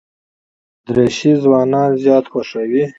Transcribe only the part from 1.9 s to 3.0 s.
زیات خوښوي.